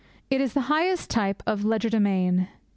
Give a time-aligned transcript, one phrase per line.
[0.31, 2.47] It is the highest type of legerdemain.